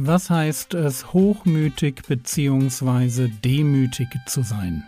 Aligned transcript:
Was 0.00 0.30
heißt 0.30 0.74
es, 0.74 1.12
hochmütig 1.12 2.02
bzw. 2.06 3.26
demütig 3.26 4.06
zu 4.28 4.42
sein? 4.42 4.86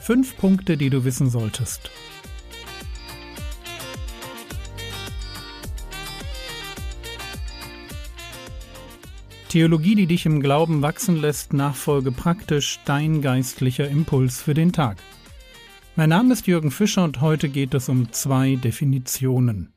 Fünf 0.00 0.38
Punkte, 0.38 0.78
die 0.78 0.88
du 0.88 1.04
wissen 1.04 1.28
solltest. 1.28 1.90
Theologie, 9.50 9.94
die 9.94 10.06
dich 10.06 10.24
im 10.24 10.40
Glauben 10.40 10.80
wachsen 10.80 11.20
lässt, 11.20 11.52
nachfolge 11.52 12.10
praktisch 12.10 12.80
dein 12.86 13.20
geistlicher 13.20 13.90
Impuls 13.90 14.40
für 14.40 14.54
den 14.54 14.72
Tag. 14.72 14.96
Mein 15.96 16.08
Name 16.08 16.32
ist 16.32 16.46
Jürgen 16.46 16.70
Fischer 16.70 17.04
und 17.04 17.20
heute 17.20 17.50
geht 17.50 17.74
es 17.74 17.90
um 17.90 18.10
zwei 18.10 18.56
Definitionen. 18.56 19.73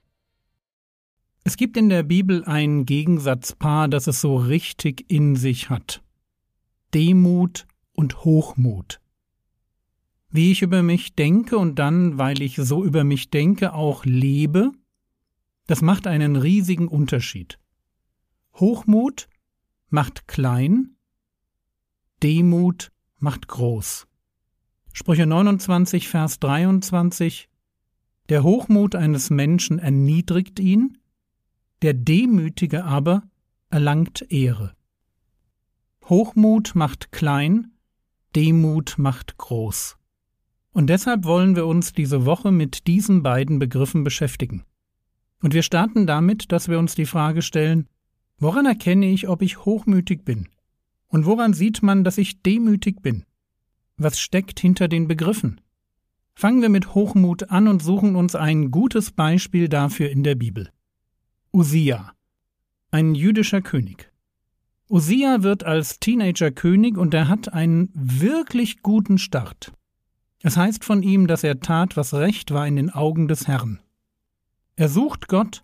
Es 1.47 1.55
gibt 1.55 1.77
in 1.77 1.87
der 1.87 2.03
Bibel 2.03 2.43
ein 2.43 2.85
Gegensatzpaar, 2.85 3.87
das 3.87 4.07
es 4.07 4.19
so 4.19 4.35
richtig 4.35 5.09
in 5.09 5.37
sich 5.37 5.69
hat. 5.69 6.03
Demut 6.93 7.65
und 7.93 8.25
Hochmut. 8.25 8.99
Wie 10.29 10.51
ich 10.51 10.61
über 10.61 10.83
mich 10.83 11.15
denke 11.15 11.57
und 11.57 11.79
dann, 11.79 12.17
weil 12.17 12.41
ich 12.41 12.57
so 12.57 12.83
über 12.83 13.05
mich 13.05 13.29
denke, 13.29 13.73
auch 13.73 14.03
lebe, 14.03 14.73
das 15.67 15.81
macht 15.81 16.05
einen 16.05 16.35
riesigen 16.35 16.89
Unterschied. 16.89 17.57
Hochmut 18.55 19.29
macht 19.87 20.27
klein, 20.27 20.97
Demut 22.23 22.91
macht 23.19 23.47
groß. 23.47 24.05
Sprüche 24.91 25.25
29, 25.25 26.09
Vers 26.09 26.41
23 26.41 27.47
Der 28.27 28.43
Hochmut 28.43 28.95
eines 28.95 29.29
Menschen 29.29 29.79
erniedrigt 29.79 30.59
ihn, 30.59 30.97
der 31.81 31.93
Demütige 31.93 32.85
aber 32.85 33.23
erlangt 33.69 34.25
Ehre. 34.31 34.75
Hochmut 36.05 36.73
macht 36.73 37.11
klein, 37.11 37.71
Demut 38.35 38.95
macht 38.97 39.37
groß. 39.37 39.97
Und 40.71 40.87
deshalb 40.89 41.25
wollen 41.25 41.55
wir 41.55 41.65
uns 41.65 41.93
diese 41.93 42.25
Woche 42.25 42.51
mit 42.51 42.87
diesen 42.87 43.23
beiden 43.23 43.59
Begriffen 43.59 44.03
beschäftigen. 44.03 44.63
Und 45.41 45.53
wir 45.53 45.63
starten 45.63 46.07
damit, 46.07 46.51
dass 46.51 46.67
wir 46.67 46.79
uns 46.79 46.95
die 46.95 47.05
Frage 47.05 47.41
stellen, 47.41 47.87
woran 48.37 48.65
erkenne 48.65 49.07
ich, 49.07 49.27
ob 49.27 49.41
ich 49.41 49.65
hochmütig 49.65 50.23
bin? 50.23 50.47
Und 51.07 51.25
woran 51.25 51.53
sieht 51.53 51.83
man, 51.83 52.03
dass 52.03 52.17
ich 52.17 52.41
demütig 52.41 53.01
bin? 53.01 53.25
Was 53.97 54.19
steckt 54.19 54.59
hinter 54.59 54.87
den 54.87 55.07
Begriffen? 55.07 55.61
Fangen 56.35 56.61
wir 56.61 56.69
mit 56.69 56.93
Hochmut 56.93 57.49
an 57.49 57.67
und 57.67 57.81
suchen 57.81 58.15
uns 58.15 58.35
ein 58.35 58.69
gutes 58.69 59.11
Beispiel 59.11 59.69
dafür 59.69 60.09
in 60.09 60.23
der 60.23 60.35
Bibel. 60.35 60.69
Usia, 61.53 62.13
ein 62.91 63.15
jüdischer 63.15 63.61
König. 63.61 64.11
Usia 64.89 65.43
wird 65.43 65.63
als 65.63 65.99
Teenager 65.99 66.51
König 66.51 66.97
und 66.97 67.13
er 67.13 67.29
hat 67.29 67.53
einen 67.53 67.89
wirklich 67.93 68.81
guten 68.81 69.17
Start. 69.17 69.71
Es 70.41 70.57
heißt 70.57 70.83
von 70.83 71.01
ihm, 71.03 71.25
dass 71.25 71.43
er 71.43 71.59
tat, 71.59 71.95
was 71.95 72.13
recht 72.13 72.51
war 72.51 72.67
in 72.67 72.75
den 72.75 72.89
Augen 72.89 73.27
des 73.27 73.47
Herrn. 73.47 73.79
Er 74.75 74.89
sucht 74.89 75.29
Gott, 75.29 75.63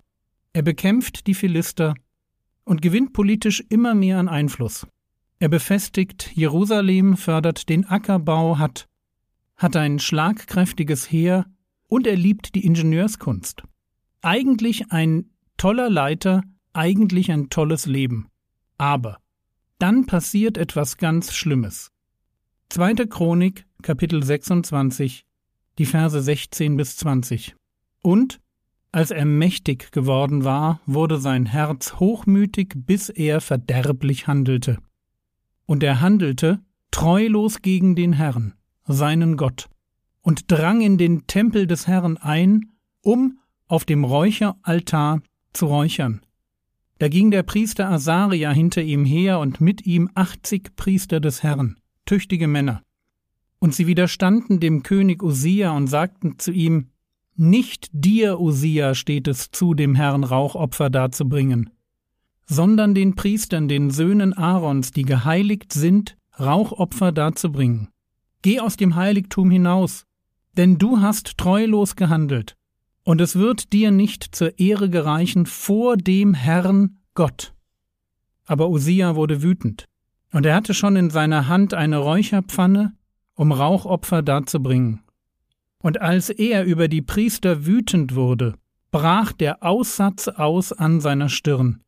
er 0.54 0.62
bekämpft 0.62 1.28
die 1.28 1.34
Philister 1.34 1.96
und 2.64 2.82
gewinnt 2.82 3.14
politisch 3.14 3.62
immer 3.70 3.94
mehr 3.94 4.20
an 4.20 4.30
Einfluss. 4.30 4.88
Er 5.40 5.50
befestigt 5.50 6.32
Jerusalem, 6.34 7.18
fördert 7.18 7.68
den 7.68 7.86
Ackerbau, 7.86 8.58
hat, 8.58 8.88
hat 9.58 9.76
ein 9.76 10.00
schlagkräftiges 10.00 11.12
Heer 11.12 11.46
und 11.88 12.08
er 12.08 12.16
liebt 12.16 12.56
die 12.56 12.66
Ingenieurskunst. 12.66 13.64
Eigentlich 14.22 14.92
ein 14.92 15.30
toller 15.58 15.90
Leiter, 15.90 16.44
eigentlich 16.74 17.32
ein 17.32 17.50
tolles 17.50 17.86
Leben. 17.86 18.28
Aber 18.78 19.18
dann 19.80 20.06
passiert 20.06 20.58
etwas 20.58 20.98
ganz 20.98 21.34
Schlimmes. 21.34 21.92
Zweite 22.70 23.08
Chronik, 23.08 23.66
Kapitel 23.82 24.24
26, 24.24 25.26
die 25.78 25.86
Verse 25.86 26.22
16 26.22 26.78
bis 26.78 26.98
20. 26.98 27.56
Und 28.02 28.40
als 28.92 29.12
er 29.12 29.26
mächtig 29.26 29.92
geworden 29.92 30.44
war, 30.44 30.80
wurde 30.86 31.18
sein 31.18 31.46
Herz 31.46 31.96
hochmütig, 31.96 32.74
bis 32.76 33.10
er 33.10 33.42
verderblich 33.42 34.28
handelte. 34.28 34.78
Und 35.66 35.84
er 35.84 36.00
handelte 36.00 36.60
treulos 36.92 37.62
gegen 37.62 37.96
den 37.96 38.14
Herrn, 38.14 38.54
seinen 38.86 39.36
Gott, 39.36 39.68
und 40.22 40.52
drang 40.52 40.82
in 40.82 40.98
den 40.98 41.26
Tempel 41.26 41.66
des 41.66 41.88
Herrn 41.88 42.18
ein, 42.18 42.72
um 43.02 43.40
auf 43.68 43.84
dem 43.84 44.04
Räucheraltar 44.04 45.22
zu 45.54 45.68
räuchern. 45.68 46.22
Da 47.00 47.08
ging 47.08 47.32
der 47.32 47.44
Priester 47.44 47.90
Asaria 47.90 48.52
hinter 48.52 48.82
ihm 48.82 49.06
her 49.06 49.40
und 49.40 49.60
mit 49.60 49.86
ihm 49.86 50.10
achtzig 50.16 50.76
Priester 50.76 51.20
des 51.20 51.44
Herrn, 51.44 51.78
tüchtige 52.06 52.48
Männer. 52.48 52.82
Und 53.60 53.74
sie 53.74 53.88
widerstanden 53.88 54.60
dem 54.60 54.84
König 54.84 55.24
Usia 55.24 55.72
und 55.72 55.88
sagten 55.88 56.38
zu 56.38 56.52
ihm, 56.52 56.90
Nicht 57.36 57.90
dir, 57.92 58.40
Usia, 58.40 58.96
steht 58.96 59.28
es 59.28 59.52
zu, 59.52 59.74
dem 59.74 59.96
Herrn 59.96 60.24
Rauchopfer 60.24 60.90
darzubringen, 60.90 61.72
sondern 62.46 62.94
den 62.94 63.16
Priestern, 63.16 63.68
den 63.68 63.90
Söhnen 63.90 64.34
Aarons, 64.34 64.92
die 64.92 65.04
geheiligt 65.04 65.74
sind, 65.74 66.16
Rauchopfer 66.40 67.12
darzubringen. 67.12 67.90
Geh 68.42 68.60
aus 68.60 68.76
dem 68.76 68.96
Heiligtum 68.96 69.50
hinaus, 69.50 70.06
denn 70.58 70.78
du 70.78 71.00
hast 71.00 71.38
treulos 71.38 71.96
gehandelt 71.96 72.56
und 73.04 73.22
es 73.22 73.36
wird 73.36 73.74
dir 73.74 73.92
nicht 73.92 74.36
zur 74.36 74.60
Ehre 74.60 74.90
gereichen 74.90 75.46
vor 75.46 75.98
dem 75.98 76.34
Herrn 76.34 77.00
Gott. 77.14 77.54
Aber 78.46 78.70
Usia 78.70 79.16
wurde 79.16 79.42
wütend, 79.44 79.86
und 80.32 80.46
er 80.46 80.56
hatte 80.56 80.74
schon 80.74 80.96
in 80.96 81.10
seiner 81.10 81.48
Hand 81.48 81.74
eine 81.74 81.98
Räucherpfanne, 81.98 82.94
um 83.36 83.52
Rauchopfer 83.52 84.22
darzubringen. 84.22 85.02
Und 85.80 86.02
als 86.02 86.30
er 86.30 86.64
über 86.64 86.88
die 86.88 87.02
Priester 87.02 87.66
wütend 87.66 88.16
wurde, 88.16 88.56
brach 88.92 89.34
der 89.34 89.64
Aussatz 89.64 90.28
aus 90.28 90.72
an 90.72 91.02
seiner 91.02 91.30
Stirn, 91.30 91.82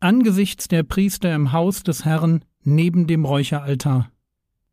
angesichts 0.00 0.68
der 0.68 0.82
Priester 0.84 1.34
im 1.34 1.52
Haus 1.52 1.82
des 1.82 2.04
Herrn 2.04 2.44
neben 2.62 3.06
dem 3.06 3.24
Räucheraltar. 3.24 4.10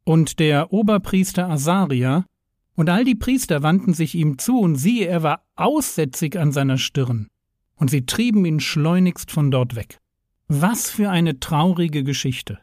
Und 0.05 0.39
der 0.39 0.71
Oberpriester 0.71 1.49
Asaria 1.49 2.25
und 2.79 2.89
all 2.89 3.03
die 3.03 3.15
Priester 3.15 3.61
wandten 3.61 3.93
sich 3.93 4.15
ihm 4.15 4.37
zu, 4.37 4.57
und 4.57 4.77
siehe, 4.77 5.05
er 5.05 5.21
war 5.21 5.43
aussätzig 5.57 6.39
an 6.39 6.53
seiner 6.53 6.77
Stirn, 6.77 7.27
und 7.75 7.89
sie 7.89 8.05
trieben 8.05 8.45
ihn 8.45 8.61
schleunigst 8.61 9.31
von 9.31 9.51
dort 9.51 9.75
weg. 9.75 9.99
Was 10.47 10.89
für 10.89 11.09
eine 11.09 11.41
traurige 11.41 12.05
Geschichte. 12.05 12.57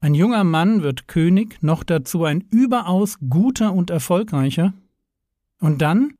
Ein 0.00 0.12
junger 0.12 0.44
Mann 0.44 0.82
wird 0.82 1.08
König, 1.08 1.62
noch 1.62 1.84
dazu 1.84 2.24
ein 2.24 2.42
überaus 2.50 3.16
guter 3.30 3.72
und 3.72 3.88
erfolgreicher, 3.88 4.74
und 5.58 5.80
dann, 5.80 6.12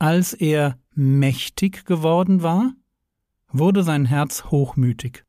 als 0.00 0.32
er 0.32 0.76
mächtig 0.96 1.84
geworden 1.84 2.42
war, 2.42 2.72
wurde 3.52 3.84
sein 3.84 4.04
Herz 4.04 4.46
hochmütig. 4.46 5.24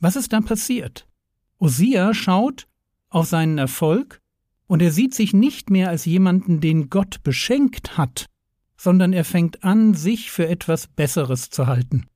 Was 0.00 0.16
ist 0.16 0.34
da 0.34 0.42
passiert? 0.42 1.06
Osia 1.56 2.12
schaut 2.12 2.66
auf 3.08 3.26
seinen 3.26 3.56
Erfolg 3.56 4.20
und 4.70 4.82
er 4.82 4.92
sieht 4.92 5.14
sich 5.14 5.34
nicht 5.34 5.68
mehr 5.68 5.88
als 5.88 6.04
jemanden, 6.04 6.60
den 6.60 6.90
Gott 6.90 7.24
beschenkt 7.24 7.98
hat, 7.98 8.26
sondern 8.76 9.12
er 9.12 9.24
fängt 9.24 9.64
an, 9.64 9.94
sich 9.94 10.30
für 10.30 10.46
etwas 10.46 10.86
Besseres 10.86 11.50
zu 11.50 11.66
halten. 11.66 12.06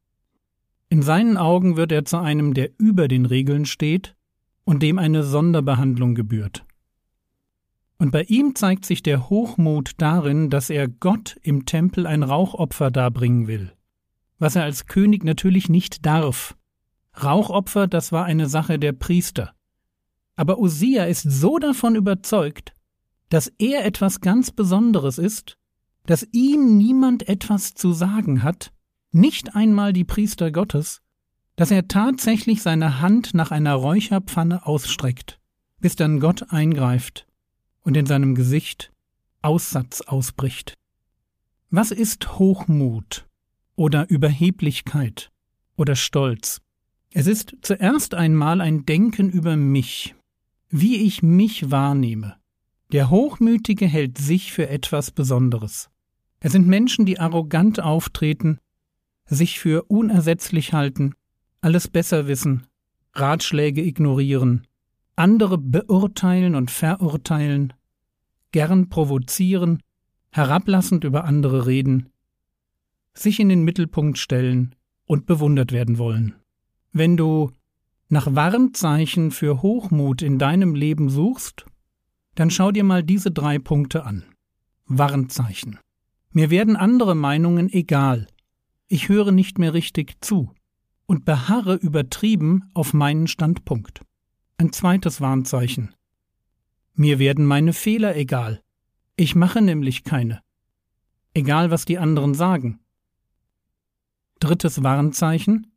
In 0.88 1.02
seinen 1.02 1.36
Augen 1.36 1.76
wird 1.76 1.90
er 1.90 2.04
zu 2.04 2.18
einem, 2.18 2.54
der 2.54 2.70
über 2.78 3.08
den 3.08 3.26
Regeln 3.26 3.66
steht 3.66 4.14
und 4.62 4.84
dem 4.84 5.00
eine 5.00 5.24
Sonderbehandlung 5.24 6.14
gebührt. 6.14 6.64
Und 7.98 8.12
bei 8.12 8.22
ihm 8.22 8.54
zeigt 8.54 8.86
sich 8.86 9.02
der 9.02 9.28
Hochmut 9.28 9.94
darin, 9.96 10.48
dass 10.48 10.70
er 10.70 10.86
Gott 10.86 11.36
im 11.42 11.66
Tempel 11.66 12.06
ein 12.06 12.22
Rauchopfer 12.22 12.92
darbringen 12.92 13.48
will, 13.48 13.72
was 14.38 14.54
er 14.54 14.62
als 14.62 14.86
König 14.86 15.24
natürlich 15.24 15.68
nicht 15.68 16.06
darf. 16.06 16.54
Rauchopfer, 17.20 17.88
das 17.88 18.12
war 18.12 18.26
eine 18.26 18.48
Sache 18.48 18.78
der 18.78 18.92
Priester. 18.92 19.53
Aber 20.36 20.58
Usia 20.58 21.04
ist 21.04 21.22
so 21.22 21.58
davon 21.58 21.94
überzeugt, 21.94 22.74
dass 23.28 23.48
er 23.58 23.84
etwas 23.84 24.20
ganz 24.20 24.50
Besonderes 24.50 25.18
ist, 25.18 25.56
dass 26.06 26.26
ihm 26.32 26.76
niemand 26.76 27.28
etwas 27.28 27.74
zu 27.74 27.92
sagen 27.92 28.42
hat, 28.42 28.72
nicht 29.12 29.54
einmal 29.54 29.92
die 29.92 30.04
Priester 30.04 30.50
Gottes, 30.50 31.00
dass 31.56 31.70
er 31.70 31.88
tatsächlich 31.88 32.62
seine 32.62 33.00
Hand 33.00 33.32
nach 33.32 33.50
einer 33.50 33.74
Räucherpfanne 33.74 34.66
ausstreckt, 34.66 35.38
bis 35.80 35.96
dann 35.96 36.20
Gott 36.20 36.50
eingreift 36.50 37.26
und 37.82 37.96
in 37.96 38.06
seinem 38.06 38.34
Gesicht 38.34 38.92
Aussatz 39.40 40.00
ausbricht. 40.00 40.74
Was 41.70 41.90
ist 41.90 42.38
Hochmut 42.38 43.26
oder 43.76 44.08
Überheblichkeit 44.08 45.30
oder 45.76 45.96
Stolz? 45.96 46.60
Es 47.12 47.26
ist 47.26 47.56
zuerst 47.62 48.14
einmal 48.14 48.60
ein 48.60 48.84
Denken 48.86 49.30
über 49.30 49.56
mich, 49.56 50.14
wie 50.76 50.96
ich 50.96 51.22
mich 51.22 51.70
wahrnehme. 51.70 52.34
Der 52.90 53.08
Hochmütige 53.08 53.86
hält 53.86 54.18
sich 54.18 54.52
für 54.52 54.68
etwas 54.68 55.12
Besonderes. 55.12 55.88
Es 56.40 56.50
sind 56.50 56.66
Menschen, 56.66 57.06
die 57.06 57.20
arrogant 57.20 57.78
auftreten, 57.78 58.58
sich 59.24 59.60
für 59.60 59.84
unersetzlich 59.84 60.72
halten, 60.72 61.14
alles 61.60 61.86
besser 61.86 62.26
wissen, 62.26 62.66
Ratschläge 63.12 63.82
ignorieren, 63.82 64.66
andere 65.14 65.58
beurteilen 65.58 66.56
und 66.56 66.72
verurteilen, 66.72 67.72
gern 68.50 68.88
provozieren, 68.88 69.80
herablassend 70.32 71.04
über 71.04 71.22
andere 71.22 71.66
reden, 71.66 72.08
sich 73.12 73.38
in 73.38 73.48
den 73.48 73.62
Mittelpunkt 73.62 74.18
stellen 74.18 74.74
und 75.06 75.26
bewundert 75.26 75.70
werden 75.70 75.98
wollen. 75.98 76.34
Wenn 76.90 77.16
du 77.16 77.52
nach 78.08 78.34
Warnzeichen 78.34 79.30
für 79.30 79.62
Hochmut 79.62 80.22
in 80.22 80.38
deinem 80.38 80.74
Leben 80.74 81.08
suchst, 81.08 81.66
dann 82.34 82.50
schau 82.50 82.70
dir 82.70 82.84
mal 82.84 83.02
diese 83.02 83.30
drei 83.30 83.58
Punkte 83.58 84.04
an. 84.04 84.24
Warnzeichen. 84.86 85.78
Mir 86.30 86.50
werden 86.50 86.76
andere 86.76 87.14
Meinungen 87.14 87.72
egal. 87.72 88.26
Ich 88.88 89.08
höre 89.08 89.32
nicht 89.32 89.58
mehr 89.58 89.72
richtig 89.72 90.16
zu 90.20 90.52
und 91.06 91.24
beharre 91.24 91.76
übertrieben 91.76 92.70
auf 92.74 92.92
meinen 92.92 93.26
Standpunkt. 93.26 94.02
Ein 94.58 94.72
zweites 94.72 95.20
Warnzeichen. 95.20 95.94
Mir 96.94 97.18
werden 97.18 97.46
meine 97.46 97.72
Fehler 97.72 98.16
egal. 98.16 98.60
Ich 99.16 99.34
mache 99.34 99.62
nämlich 99.62 100.04
keine. 100.04 100.42
Egal, 101.34 101.70
was 101.70 101.84
die 101.84 101.98
anderen 101.98 102.34
sagen. 102.34 102.80
Drittes 104.40 104.82
Warnzeichen. 104.82 105.72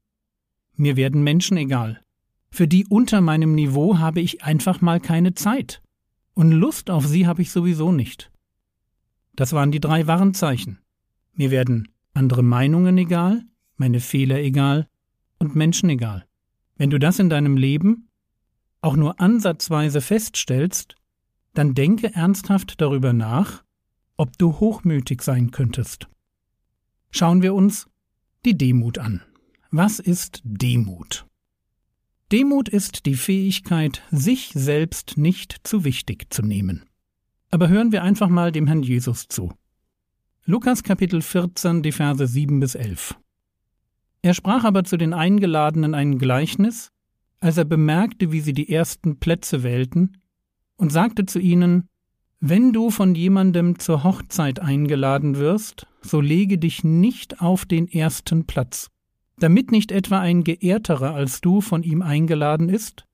Mir 0.75 0.95
werden 0.95 1.23
Menschen 1.23 1.57
egal. 1.57 2.03
Für 2.57 2.67
die 2.67 2.87
unter 2.87 3.21
meinem 3.21 3.53
Niveau 3.53 3.99
habe 3.99 4.19
ich 4.19 4.43
einfach 4.43 4.81
mal 4.81 4.99
keine 4.99 5.35
Zeit. 5.35 5.79
Und 6.33 6.51
Lust 6.51 6.89
auf 6.89 7.05
sie 7.05 7.27
habe 7.27 7.43
ich 7.43 7.51
sowieso 7.51 7.91
nicht. 7.91 8.31
Das 9.35 9.53
waren 9.53 9.69
die 9.71 9.79
drei 9.79 10.07
Warnzeichen. 10.07 10.79
Mir 11.35 11.51
werden 11.51 11.89
andere 12.15 12.41
Meinungen 12.41 12.97
egal, 12.97 13.43
meine 13.75 13.99
Fehler 13.99 14.39
egal 14.39 14.87
und 15.37 15.55
Menschen 15.55 15.91
egal. 15.91 16.25
Wenn 16.77 16.89
du 16.89 16.97
das 16.97 17.19
in 17.19 17.29
deinem 17.29 17.57
Leben 17.57 18.07
auch 18.81 18.95
nur 18.95 19.19
ansatzweise 19.19 20.01
feststellst, 20.01 20.95
dann 21.53 21.75
denke 21.75 22.15
ernsthaft 22.15 22.81
darüber 22.81 23.13
nach, 23.13 23.63
ob 24.15 24.35
du 24.39 24.59
hochmütig 24.59 25.21
sein 25.21 25.51
könntest. 25.51 26.07
Schauen 27.11 27.43
wir 27.43 27.53
uns 27.53 27.87
die 28.45 28.57
Demut 28.57 28.97
an. 28.97 29.21
Was 29.69 29.99
ist 29.99 30.41
Demut? 30.43 31.26
Demut 32.29 32.67
ist 32.67 33.05
die 33.05 33.15
Fähigkeit, 33.15 34.03
sich 34.11 34.51
selbst 34.53 35.17
nicht 35.17 35.55
zu 35.63 35.85
wichtig 35.85 36.25
zu 36.29 36.41
nehmen. 36.41 36.83
Aber 37.51 37.69
hören 37.69 37.93
wir 37.93 38.03
einfach 38.03 38.27
mal 38.27 38.51
dem 38.51 38.67
Herrn 38.67 38.83
Jesus 38.83 39.29
zu. 39.29 39.53
Lukas 40.43 40.83
Kapitel 40.83 41.21
14, 41.21 41.83
die 41.83 41.93
Verse 41.93 42.27
7 42.27 42.59
bis 42.59 42.75
11. 42.75 43.15
Er 44.23 44.33
sprach 44.33 44.65
aber 44.65 44.83
zu 44.83 44.97
den 44.97 45.13
Eingeladenen 45.13 45.93
ein 45.93 46.17
Gleichnis, 46.17 46.91
als 47.39 47.55
er 47.55 47.63
bemerkte, 47.63 48.33
wie 48.33 48.41
sie 48.41 48.53
die 48.53 48.73
ersten 48.73 49.19
Plätze 49.19 49.63
wählten, 49.63 50.17
und 50.75 50.91
sagte 50.91 51.25
zu 51.25 51.39
ihnen, 51.39 51.87
Wenn 52.41 52.73
du 52.73 52.89
von 52.89 53.15
jemandem 53.15 53.79
zur 53.79 54.03
Hochzeit 54.03 54.59
eingeladen 54.59 55.37
wirst, 55.37 55.87
so 56.01 56.19
lege 56.19 56.57
dich 56.57 56.83
nicht 56.83 57.39
auf 57.39 57.65
den 57.65 57.87
ersten 57.87 58.45
Platz, 58.45 58.89
damit 59.39 59.71
nicht 59.71 59.91
etwa 59.91 60.19
ein 60.19 60.43
Geehrterer 60.43 61.13
als 61.13 61.41
du 61.41 61.61
von 61.61 61.83
ihm 61.83 62.01
eingeladen 62.01 62.69
ist, 62.69 63.05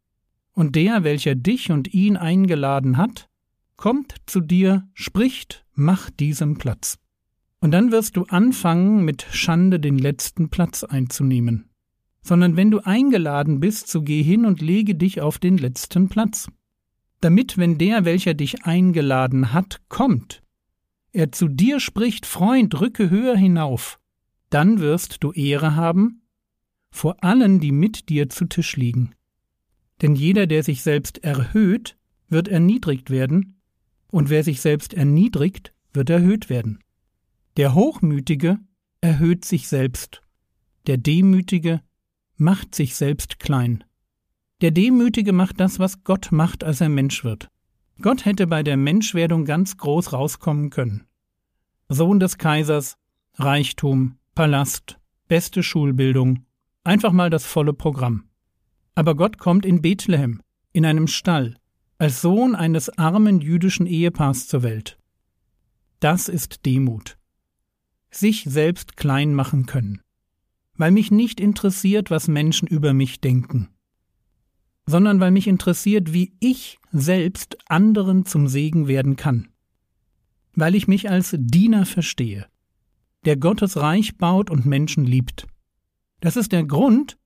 und 0.54 0.76
der, 0.76 1.04
welcher 1.04 1.36
dich 1.36 1.72
und 1.72 1.94
ihn 1.94 2.16
eingeladen 2.16 2.98
hat, 2.98 3.30
kommt 3.76 4.16
zu 4.28 4.40
dir, 4.40 4.88
spricht, 4.94 5.66
mach 5.74 6.10
diesem 6.10 6.58
Platz. 6.58 7.00
Und 7.60 7.72
dann 7.72 7.92
wirst 7.92 8.18
du 8.18 8.26
anfangen, 8.26 9.04
mit 9.04 9.26
Schande 9.32 9.80
den 9.80 9.98
letzten 9.98 10.50
Platz 10.50 10.84
einzunehmen. 10.84 11.70
Sondern 12.22 12.56
wenn 12.56 12.72
du 12.72 12.80
eingeladen 12.80 13.60
bist, 13.60 13.90
so 13.90 14.02
geh 14.02 14.22
hin 14.22 14.46
und 14.46 14.62
lege 14.62 14.96
dich 14.96 15.22
auf 15.22 15.40
den 15.40 15.58
letzten 15.58 16.08
Platz. 16.08 16.48
Damit, 17.20 17.58
wenn 17.58 17.78
der, 17.78 18.06
welcher 18.06 18.34
dich 18.34 18.66
eingeladen 18.66 19.54
hat, 19.54 19.82
kommt, 19.90 20.44
er 21.14 21.32
zu 21.32 21.48
dir 21.48 21.80
spricht, 21.80 22.26
Freund, 22.26 22.80
rücke 22.80 23.10
höher 23.10 23.36
hinauf, 23.36 24.00
dann 24.54 24.80
wirst 24.80 25.24
du 25.24 25.32
Ehre 25.32 25.76
haben 25.76 26.22
vor 26.92 27.24
allen, 27.24 27.60
die 27.60 27.72
mit 27.72 28.10
dir 28.10 28.30
zu 28.30 28.46
Tisch 28.46 28.76
liegen. 28.76 29.16
Denn 30.02 30.16
jeder, 30.16 30.46
der 30.46 30.64
sich 30.64 30.84
selbst 30.84 31.24
erhöht, 31.24 31.98
wird 32.30 32.48
erniedrigt 32.48 33.10
werden, 33.10 33.60
und 34.12 34.30
wer 34.30 34.44
sich 34.44 34.62
selbst 34.62 34.94
erniedrigt, 34.94 35.74
wird 35.92 36.12
erhöht 36.12 36.50
werden. 36.50 36.84
Der 37.58 37.74
Hochmütige 37.74 38.60
erhöht 39.02 39.44
sich 39.44 39.68
selbst, 39.68 40.22
der 40.86 40.98
Demütige 40.98 41.82
macht 42.36 42.76
sich 42.76 42.96
selbst 42.96 43.40
klein. 43.40 43.84
Der 44.62 44.70
Demütige 44.72 45.34
macht 45.34 45.60
das, 45.60 45.80
was 45.80 46.04
Gott 46.04 46.32
macht, 46.32 46.64
als 46.64 46.80
er 46.80 46.90
Mensch 46.90 47.24
wird. 47.24 47.50
Gott 48.02 48.26
hätte 48.26 48.46
bei 48.46 48.62
der 48.62 48.78
Menschwerdung 48.78 49.46
ganz 49.46 49.78
groß 49.78 50.14
rauskommen 50.14 50.70
können. 50.70 51.06
Sohn 51.90 52.20
des 52.20 52.38
Kaisers, 52.38 52.98
Reichtum, 53.36 54.18
Palast, 54.36 55.00
beste 55.28 55.62
Schulbildung, 55.62 56.46
einfach 56.84 57.12
mal 57.12 57.30
das 57.30 57.46
volle 57.46 57.72
Programm. 57.72 58.24
Aber 58.96 59.16
Gott 59.16 59.38
kommt 59.38 59.64
in 59.64 59.84
Bethlehem, 59.84 60.42
in 60.72 60.88
einem 60.88 61.06
Stall, 61.06 61.56
als 62.00 62.22
Sohn 62.22 62.56
eines 62.56 62.90
armen 62.98 63.42
jüdischen 63.42 63.86
Ehepaars 63.86 64.48
zur 64.48 64.64
Welt. 64.64 64.98
Das 66.00 66.30
ist 66.30 66.66
Demut. 66.66 67.20
Sich 68.10 68.44
selbst 68.46 68.98
klein 68.98 69.36
machen 69.36 69.68
können, 69.68 70.02
weil 70.78 70.90
mich 70.90 71.12
nicht 71.12 71.40
interessiert, 71.40 72.10
was 72.10 72.28
Menschen 72.28 72.68
über 72.68 72.94
mich 72.94 73.22
denken, 73.22 73.70
sondern 74.88 75.20
weil 75.20 75.30
mich 75.32 75.48
interessiert, 75.48 76.12
wie 76.12 76.34
ich 76.40 76.80
selbst 76.92 77.58
anderen 77.68 78.26
zum 78.26 78.48
Segen 78.48 78.88
werden 78.88 79.16
kann, 79.16 79.50
weil 80.56 80.74
ich 80.74 80.88
mich 80.88 81.12
als 81.12 81.36
Diener 81.38 81.86
verstehe, 81.86 82.48
der 83.26 83.38
Gottes 83.38 83.78
Reich 83.78 84.18
baut 84.18 84.50
und 84.50 84.66
Menschen 84.66 85.06
liebt. 85.06 85.48
Das 86.20 86.36
ist 86.36 86.52
der 86.52 86.64
Grund 86.64 87.18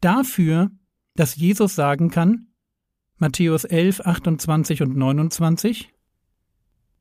dafür, 0.00 0.70
dass 1.14 1.36
Jesus 1.36 1.74
sagen 1.74 2.10
kann, 2.10 2.48
Matthäus 3.16 3.64
11, 3.64 4.00
28 4.00 4.82
und 4.82 4.96
29, 4.96 5.92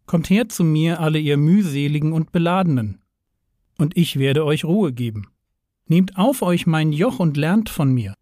Kommt 0.07 0.29
her 0.29 0.47
zu 0.47 0.63
mir, 0.63 1.01
alle 1.01 1.19
ihr 1.19 1.38
mühseligen 1.38 2.13
und 2.13 2.31
beladenen, 2.31 3.01
und 3.77 3.95
ich 3.97 4.17
werde 4.17 4.45
euch 4.45 4.63
Ruhe 4.63 4.93
geben. 4.93 5.27
Nehmt 5.85 6.17
auf 6.17 6.41
euch 6.41 6.65
mein 6.65 6.91
Joch 6.91 7.19
und 7.19 7.38
lernt 7.38 7.69
von 7.69 7.93
mir, 7.93 8.13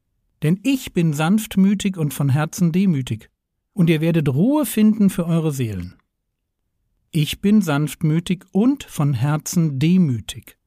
denn 0.43 0.59
ich 0.63 0.93
bin 0.93 1.13
sanftmütig 1.13 1.97
und 1.97 2.13
von 2.13 2.29
Herzen 2.29 2.71
demütig, 2.71 3.29
und 3.73 3.89
ihr 3.89 4.01
werdet 4.01 4.29
Ruhe 4.29 4.65
finden 4.65 5.09
für 5.09 5.25
eure 5.25 5.51
Seelen. 5.51 5.95
Ich 7.17 7.39
bin 7.39 7.61
sanftmütig 7.61 8.43
und 8.51 8.83
von 8.83 9.13
Herzen 9.13 9.79
demütig. 9.79 10.57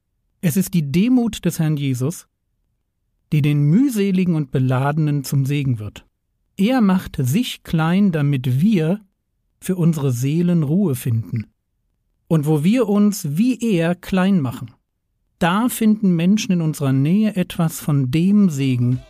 Es 0.41 0.57
ist 0.57 0.73
die 0.73 0.91
Demut 0.91 1.45
des 1.45 1.59
Herrn 1.59 1.77
Jesus, 1.77 2.25
die 3.31 3.43
den 3.43 3.61
mühseligen 3.61 4.33
und 4.33 4.49
beladenen 4.49 5.23
zum 5.23 5.45
Segen 5.45 5.77
wird. 5.77 6.07
Er 6.57 6.81
macht 6.81 7.17
sich 7.19 7.61
klein, 7.61 8.11
damit 8.11 8.61
wir 8.61 8.99
für 9.59 9.75
unsere 9.75 10.11
Seelen 10.11 10.63
Ruhe 10.63 10.95
finden. 10.95 11.45
Und 12.27 12.47
wo 12.47 12.63
wir 12.63 12.89
uns 12.89 13.37
wie 13.37 13.59
er 13.59 13.93
klein 13.93 14.41
machen, 14.41 14.71
da 15.37 15.69
finden 15.69 16.15
Menschen 16.15 16.53
in 16.53 16.61
unserer 16.61 16.93
Nähe 16.93 17.35
etwas 17.35 17.79
von 17.79 18.09
dem 18.09 18.49
Segen, 18.49 19.01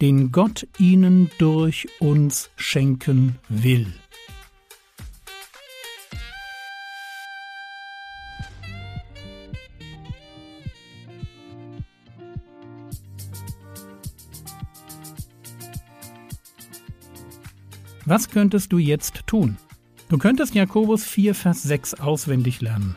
den 0.00 0.32
Gott 0.32 0.66
ihnen 0.80 1.30
durch 1.38 1.86
uns 2.00 2.50
schenken 2.56 3.36
will. 3.48 3.86
Was 18.10 18.28
könntest 18.28 18.72
du 18.72 18.78
jetzt 18.78 19.24
tun? 19.28 19.56
Du 20.08 20.18
könntest 20.18 20.56
Jakobus 20.56 21.04
4, 21.04 21.32
Vers 21.32 21.62
6 21.62 21.94
auswendig 21.94 22.60
lernen 22.60 22.96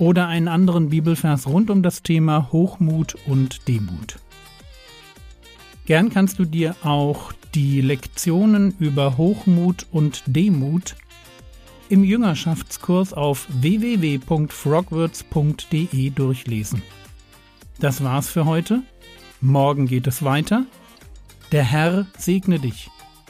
oder 0.00 0.26
einen 0.26 0.48
anderen 0.48 0.88
Bibelvers 0.88 1.46
rund 1.46 1.70
um 1.70 1.84
das 1.84 2.02
Thema 2.02 2.50
Hochmut 2.50 3.14
und 3.28 3.68
Demut. 3.68 4.18
Gern 5.86 6.10
kannst 6.10 6.40
du 6.40 6.46
dir 6.46 6.74
auch 6.82 7.32
die 7.54 7.80
Lektionen 7.80 8.74
über 8.80 9.16
Hochmut 9.16 9.86
und 9.92 10.24
Demut 10.26 10.96
im 11.88 12.02
Jüngerschaftskurs 12.02 13.12
auf 13.12 13.46
www.frogwords.de 13.50 16.10
durchlesen. 16.10 16.82
Das 17.78 18.02
war's 18.02 18.28
für 18.28 18.46
heute. 18.46 18.82
Morgen 19.40 19.86
geht 19.86 20.08
es 20.08 20.24
weiter. 20.24 20.66
Der 21.52 21.62
Herr 21.62 22.08
segne 22.18 22.58
dich, 22.58 22.90